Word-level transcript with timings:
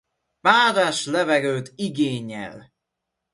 Párás 0.41 1.05
levegőt 1.05 1.71
igényel. 1.75 2.73